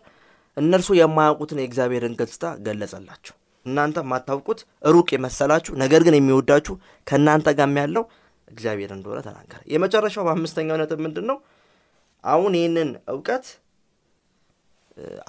[0.58, 6.74] እነርሱ የማያውቁትን የእግዚአብሔርን ገጽታ ገለጸላቸው። እናንተ የማታውቁት ሩቅ የመሰላችሁ ነገር ግን የሚወዳችሁ
[7.08, 8.04] ከእናንተ ጋር ያለው
[8.48, 11.38] እግዚአብሔር እንደሆነ ተናገረ። የመጨረሻው በአምስተኛው ነጥብ ምንድን ነው
[12.24, 13.46] አሁን ይህንን እውቀት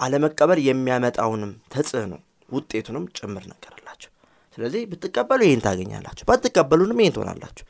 [0.04, 2.14] አለመቀበል የሚያመጣውንም ተጽዕኖ
[2.48, 4.10] ውጤቱንም ጭምር ነገርላቸው
[4.58, 7.66] ስለዚህ ብትቀበሉ ይህን ታገኛላችሁ ባትቀበሉንም ይህን ትሆናላችሁ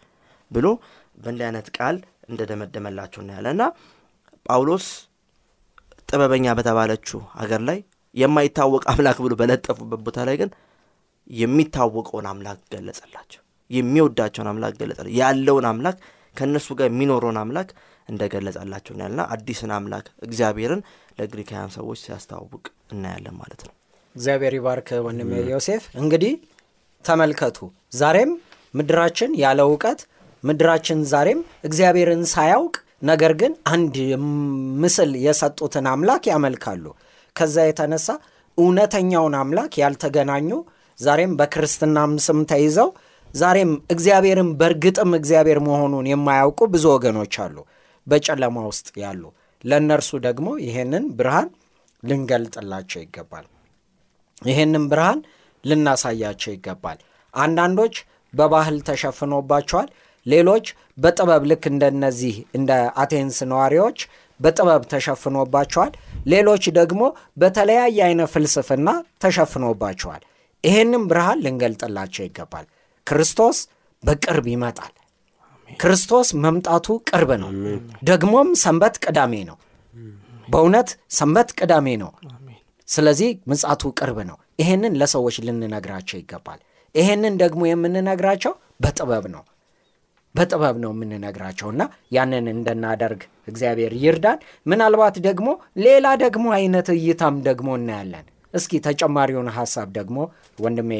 [0.50, 0.66] ብሎ
[1.18, 1.96] በእንዲህ አይነት ቃል
[2.28, 3.62] እንደደመደመላቸው እናያለ እና
[4.46, 4.86] ጳውሎስ
[6.08, 7.78] ጥበበኛ በተባለችው ሀገር ላይ
[8.14, 10.50] የማይታወቅ አምላክ ብሎ በለጠፉበት ቦታ ላይ ግን
[11.30, 15.96] የሚታወቀውን አምላክ ገለጸላቸው። የሚወዳቸውን አምላክ ገለጸ ያለውን አምላክ
[16.36, 17.68] ከእነሱ ጋር የሚኖረውን አምላክ
[18.08, 20.80] እንደገለጸላቸው እናያለና አዲስን አምላክ እግዚአብሔርን
[21.18, 23.74] ለግሪካውያን ሰዎች ሲያስተዋውቅ እናያለን ማለት ነው።
[24.14, 26.32] እግዚአብሔር ይባርክ ወንድሜ ዮሴፍ። እንግዲህ
[27.04, 27.58] ተመልከቱ።
[27.92, 28.32] ዛሬም
[28.74, 30.00] ምድራችን ያለ እውቀት
[30.44, 33.94] ምድራችን ዛሬም እግዚአብሔርን ሳያውቅ ነገር ግን አንድ
[34.82, 36.84] ምስል የሰጡትን አምላክ ያመልካሉ።
[37.36, 38.06] ከዛ የተነሳ
[38.58, 40.50] እውነተኛውን አምላክ ያልተገናኙ
[40.98, 42.88] ዛሬም በክርስትናም ስም ተይዘው
[43.34, 47.56] ዛሬም እግዚአብሔርን በእርግጥም እግዚአብሔር መሆኑን የማያውቁ ብዙ ወገኖች አሉ
[48.06, 49.22] በጨለማ ውስጥ ያሉ።
[49.64, 51.48] ለእነርሱ ደግሞ ይሄንን ብርሃን
[52.02, 53.46] ልንገልጥላቸው ይገባል።
[54.42, 55.20] ይሄንን ብርሃን
[55.64, 56.98] ልናሳያቸው ይገባል።
[57.34, 57.94] አንዳንዶች
[58.34, 59.88] በባህል ተሸፍኖባቸዋል
[60.26, 60.66] ሌሎች
[60.98, 63.98] በጥበብ ልክ እንደነዚህ እንደ አቴንስ ነዋሪዎች
[64.40, 65.92] በጥበብ ተሸፍኖባቸዋል።
[66.26, 67.02] ሌሎች ደግሞ
[67.36, 68.88] በተለያየ አይነት ፍልስፍና
[69.24, 70.22] ተሸፍኖባቸዋል።
[70.64, 72.66] ይሄንም ብርሃን ልንገልጥላቸው ይገባል።
[73.06, 73.58] ክርስቶስ
[74.02, 74.92] በቅርብ ይመጣል።
[75.70, 77.50] ክርስቶስ መምጣቱ ቅርብ ነው።
[78.04, 79.56] ደግሞም ሰንበት ቅዳሜ ነው።
[80.48, 82.10] በእውነት ሰንበት ቅዳሜ ነው።
[82.88, 86.60] ስለዚህ ምጻቱ ቅርብ ነው። ይሄንን ለሰዎች ልንነግራቸው ይገባል።
[86.94, 89.42] ይሄንን ደግሞ የምንነግራቸው በጥበብ ነው
[90.34, 91.82] በጥበብ ነው የምንነግራቸው እና
[92.16, 95.48] ያንን እንድናደርግ እግዚአብሔር ይርዳን። ምናልባት ደግሞ
[95.86, 100.18] ሌላ ደግሞ አይነት እይታም ደግሞ እናያለን። እስኪ ተጨማሪውን ሀሳብ ደግሞ
[100.58, 100.92] ወንድሜ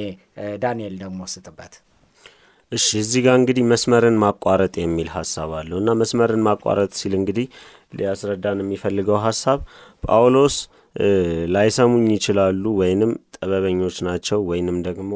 [0.63, 1.73] ዳንኤል ደግሞ ስጥበት።
[2.73, 7.47] እሺ እዚህ ጋር እንግዲህ መስመርን ማቋረጥ የሚል ሀሳብ አለው እና መስመርን ማቋረጥ ሲል እንግዲህ
[7.99, 9.59] ሊያስረዳን የሚፈልገው ሀሳብ
[10.07, 10.57] ጳውሎስ
[11.55, 15.13] ላይሰሙኝ ይችላሉ ወይንም ጥበበኞች ናቸው ወይንም ደግሞ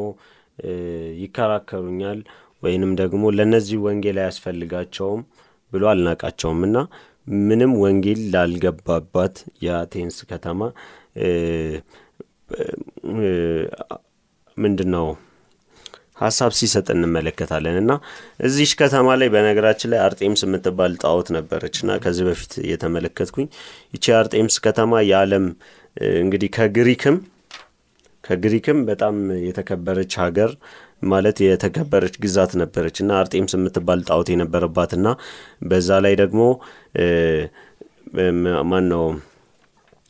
[1.22, 2.20] ይከራከሩኛል
[2.66, 5.22] ወይንም ደግሞ ለእነዚህ ወንጌል አያስፈልጋቸውም
[5.72, 6.78] ብሎ አልናቃቸውም እና
[7.46, 10.60] ምንም ወንጌል ላልገባባት የአቴንስ ከተማ
[14.56, 15.06] ምንድን ነው
[16.20, 17.92] ሀሳብ ሲሰጥ እንመለከታለን እና
[18.46, 23.48] እዚሽ ከተማ ላይ በነገራችን ላይ አርጤምስ የምትባል ጣዖት ነበረች እና ከዚህ በፊት እየተመለከትኩኝ
[23.94, 25.46] ይቺ አርጤምስ ከተማ የዓለም
[26.20, 27.18] እንግዲህ ከግሪክም
[28.24, 29.16] ከግሪክም በጣም
[29.48, 30.52] የተከበረች ሀገር
[31.02, 35.08] ማለት የተከበረች ግዛት ነበረች እና አርጤምስ የምትባል ጣዖት የነበረባትና
[35.70, 36.42] በዛ ላይ ደግሞ
[38.70, 39.04] ማን ነው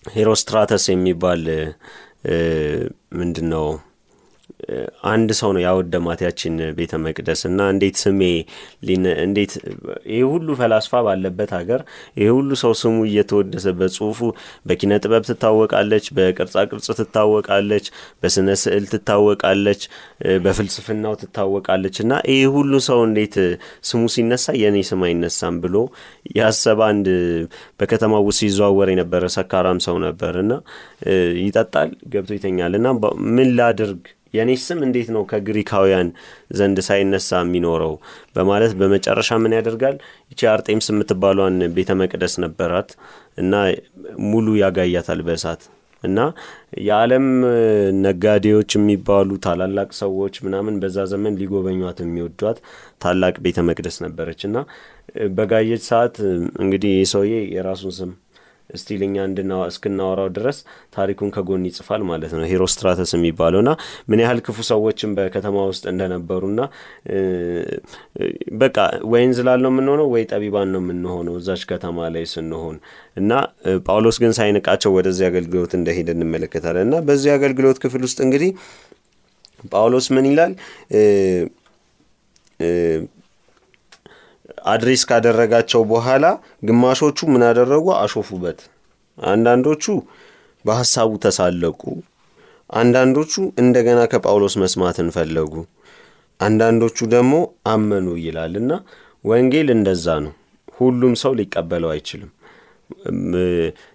[0.04, 1.42] ሄሮስትራተስ የሚባል
[3.20, 3.66] ምንድን ነው
[5.10, 8.20] አንድ ሰው ነው ያወደማት ያችን ቤተ መቅደስ እና እንዴት ስሜ
[9.24, 9.52] እንዴት
[10.12, 11.80] ይህ ሁሉ ፈላስፋ ባለበት ሀገር
[12.20, 14.20] ይህ ሁሉ ሰው ስሙ እየተወደሰ በጽሁፉ
[14.68, 17.86] በኪነ ጥበብ ትታወቃለች በቅርጻ ቅርጽ ትታወቃለች
[18.22, 19.82] በስነ ስዕል ትታወቃለች
[20.46, 23.36] በፍልስፍናው ትታወቃለች እና ይህ ሁሉ ሰው እንዴት
[23.90, 25.76] ስሙ ሲነሳ የእኔ ስም አይነሳም ብሎ
[26.38, 27.06] ያሰበ አንድ
[27.80, 30.52] በከተማ ውስጥ ሲዘዋወር የነበረ ሰካራም ሰው ነበር እና
[31.44, 32.88] ይጠጣል ገብቶ ይተኛል እና
[33.36, 34.02] ምን ላድርግ
[34.36, 36.08] የእኔ ስም እንዴት ነው ከግሪካውያን
[36.58, 37.94] ዘንድ ሳይነሳ የሚኖረው?
[38.36, 39.96] በማለት በመጨረሻ ምን ያደርጋል?
[40.32, 42.90] ይቺ አርጤምስ የምትባሏን ቤተ መቅደስ ነበራት
[43.38, 43.54] እና
[44.26, 45.62] ሙሉ ያጋያታል በእሳት
[46.02, 46.18] እና
[46.86, 47.26] የዓለም
[48.02, 52.58] ነጋዴዎች የሚባሉ ታላላቅ ሰዎች ምናምን በዛ ዘመን ሊጎበኟት የሚወዷት
[53.04, 54.58] ታላቅ ቤተ መቅደስ ነበረች። እና
[55.36, 56.16] በጋየች ሰዓት
[56.64, 58.12] እንግዲህ ሰውዬ የራሱን ስም
[58.74, 59.16] still እኛ
[59.66, 60.58] እስክናወራው ድረስ
[60.94, 63.72] ታሪኩን ከጎን ይጽፋል ማለት ነው። ሄሮስትራተስ የሚባለው ና
[64.10, 66.60] ምን ያህል ክፉ ሰዎችን በከተማ ውስጥ እንደነበሩና
[68.60, 68.76] በቃ
[69.12, 72.76] ወይ እንዝላል ነው የምንሆነው ወይ ጠቢባን ነው የምንሆነው እዛች ከተማ ላይ ስንሆን
[73.16, 73.30] እና
[73.86, 78.50] ጳውሎስ ግን ሳይንቃቸው ወደዚህ አገልግሎት እንደሄደ እንመለከታለን እና በዚህ አገልግሎት ክፍል ውስጥ እንግዲህ
[79.72, 80.54] ጳውሎስ ምን ይላል
[84.66, 86.24] address ካደረጋቸው በኋላ
[86.68, 87.86] ግማሾቹ ምን አደረጉ?
[87.98, 88.58] አሾፉበት።
[89.18, 89.84] አንዳንዶቹ
[90.64, 91.80] በሀሳቡ ተሳለቁ።
[92.70, 95.52] አንዳንዶቹ እንደገና ከጳውሎስ መስማትን ፈለጉ።
[96.40, 97.34] አንዳንዶቹ ደግሞ
[97.72, 98.72] አመኑ ይላል እና
[99.24, 100.32] ወንጌል እንደዛ ነው።
[100.78, 102.30] ሁሉም ሰው ሊቀበለው አይችልም።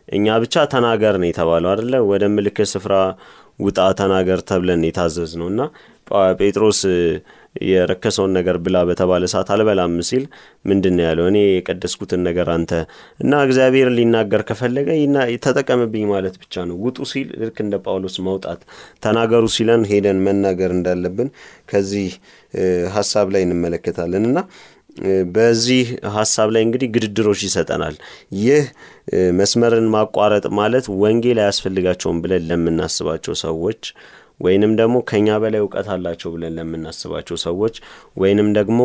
[0.09, 1.93] እኛ ብቻ ተናገር ነው የተባለው አደለ?
[2.11, 2.93] ወደ ምልክት ስፍራ
[3.59, 5.61] ውጣ ተናገር ተብለን የታዘዝ ነው እና
[6.39, 6.79] ጴጥሮስ
[7.55, 10.23] የረከሰውን ነገር ብላ በተባለ ሰዓት አልበላም ሲል
[10.65, 11.25] ምንድን ያለው?
[11.31, 12.71] እኔ የቀደስኩትን ነገር አንተ
[13.19, 14.89] እና እግዚአብሔር ሊናገር ከፈለገ
[15.45, 18.61] ተጠቀምብኝ ማለት ብቻ ነው። ውጡ ሲል ልክ እንደ ጳውሎስ መውጣት፣
[19.03, 21.31] ተናገሩ ሲለን ሄደን መናገር እንዳለብን
[21.71, 22.09] ከዚህ
[22.95, 24.39] ሀሳብ ላይ እንመለከታለን እና
[25.33, 25.83] በዚህ
[26.15, 27.95] ሀሳብ ላይ እንግዲህ ግድድሮች ይሰጠናል።
[28.39, 28.63] ይህ
[29.39, 33.81] መስመርን ማቋረጥ ማለት ወንጌል አያስፈልጋቸውም ብለን ለምናስባቸው ሰዎች
[34.41, 37.75] ወይንም ደግሞ ከኛ በላይ እውቀት አላቸው ብለን ለምናስባቸው ሰዎች
[38.21, 38.79] ወይንም ደግሞ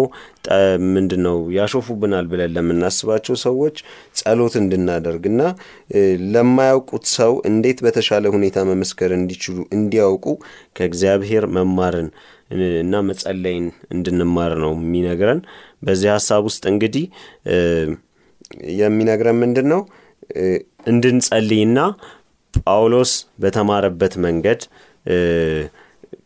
[0.88, 3.76] ምንድን ነው ያሾፉብናል ብለን ለምናስባቸው ሰዎች
[4.16, 5.40] ጸሎት እንድናደርግና
[6.34, 10.26] ለማያውቁት ሰው እንዴት በተሻለ ሁኔታ መመስከር እንዲችሉ እንዲያውቁ
[10.78, 12.08] ከእግዚአብሔር መማርን
[12.82, 13.64] እና መጸለይን
[13.94, 15.40] እንድንማር ነው የሚነግረን።
[15.82, 17.04] በዚህ ሀሳብ ውስጥ እንግዲህ
[18.80, 19.80] የሚነግረን ምንድን ነው
[20.86, 21.78] እንድንጸልይና
[22.54, 24.60] ጳውሎስ በተማረበት መንገድ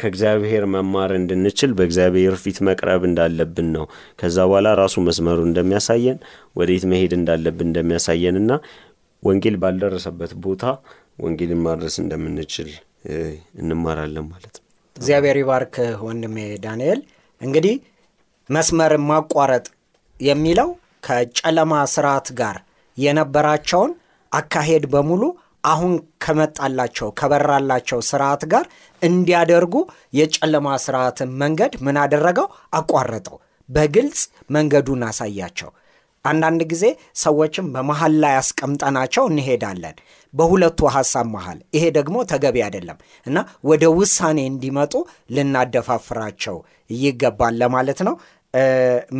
[0.00, 3.84] ከእግዚአብሔር መማር እንድንችል በእግዚአብሔር ፊት መቅረብ እንዳለብን ነው።
[4.20, 6.18] ከዛ በኋላ ራሱ መስመሩ እንደሚያሳየን
[6.58, 8.52] ወዴት መሄድ እንዳለብን እንደሚያሳየንና
[9.22, 10.62] ወንጌል ባልደረሰበት ቦታ
[11.20, 12.70] ወንጌልን ማድረስ እንደምንችል
[13.60, 14.64] እንማራለን ማለት ነው።
[14.96, 15.74] እግዚአብሔር ይባርክ
[16.06, 17.00] ወንድሜ ዳንኤል።
[17.40, 17.74] እንግዲህ
[18.50, 19.66] መስመርን ማቋረጥ
[20.20, 20.70] የሚለው
[21.06, 22.56] ከጨለማ ስርዓት ጋር
[22.96, 23.92] የነበራቸውን
[24.32, 25.22] አካሄድ በሙሉ
[25.64, 25.92] አሁን
[26.24, 28.64] ከመጣላቸው ከበራላቸው ስርዓት ጋር
[29.02, 29.74] እንዲያደርጉ
[30.18, 32.46] የጨለማ ስርዓትን መንገድ ምን አደረገው?
[32.74, 33.36] አቋረጠው።
[33.68, 34.20] በግልጽ
[34.50, 35.70] መንገዱን አሳያቸው።
[36.24, 36.84] አንዳንድ ጊዜ
[37.16, 39.94] ሰዎችም በመሀል ላይ አስቀምጠናቸው እንሄዳለን፣
[40.34, 44.94] በሁለቱ ሀሳብ መሃል። ይሄ ደግሞ ተገቢ አይደለም እና ወደ ውሳኔ እንዲመጡ
[45.36, 46.56] ልናደፋፍራቸው
[46.96, 48.16] ይገባል ለማለት ነው።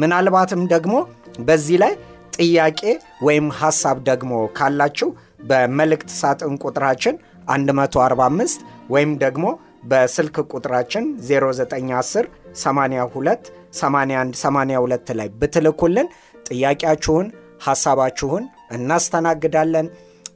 [0.01, 0.95] ምናልባትም ደግሞ
[1.41, 1.93] በዚህ ላይ
[2.37, 2.81] ጥያቄ
[3.23, 5.09] ወይም ሀሳብ ደግሞ ካላችሁ
[5.43, 7.17] በመልእክት ሳጥን ቁጥራችን
[7.49, 9.47] 145 ወይም ደግሞ
[9.85, 12.27] በስልክ ቁጥራችን 0910
[12.63, 16.09] 82 81 82 ላይ ብትልኩልን
[16.47, 17.27] ጥያቄያችሁን፣
[17.67, 18.45] ሐሳባችሁን
[18.77, 19.87] እናስተናግዳለን።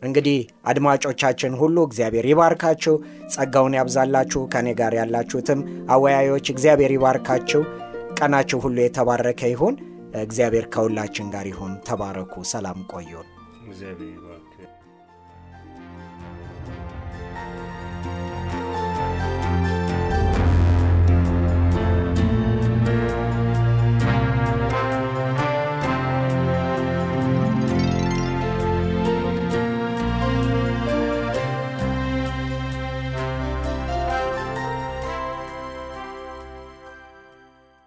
[0.02, 0.38] እንግዲህ
[0.70, 2.94] አድማጮቻችን ሁሉ እግዚአብሔር ይባርካችሁ፣
[3.34, 5.60] ጸጋውን ያብዛላችሁ። ከእኔ ጋር ያላችሁትም
[5.94, 7.62] አወያዮች እግዚአብሔር ይባርካችሁ።
[8.18, 9.76] ቀናችሁ ሁሉ የተባረከ ይሁን።
[10.24, 13.28] እግዚአብሔር ከሁላችን ጋር ይሁን። ተባረኩ። ሰላም ቆዩን።